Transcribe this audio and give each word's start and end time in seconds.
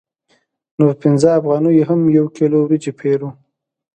نو 0.77 0.83
په 0.91 0.95
پنځه 1.03 1.29
افغانیو 1.39 1.87
هم 1.89 1.99
یو 2.17 2.25
کیلو 2.37 2.57
وریجې 2.61 2.91
پېرو 2.99 3.29